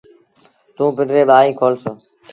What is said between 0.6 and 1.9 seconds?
توٚنٚ پنڊريٚݩ ٻآهيݩ کولس